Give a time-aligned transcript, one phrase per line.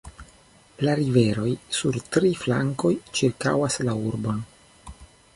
[0.87, 4.41] La riveroj sur tri flankoj ĉirkaŭas la urbon.